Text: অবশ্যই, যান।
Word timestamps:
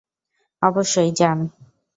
অবশ্যই, 0.61 1.09
যান। 1.11 1.39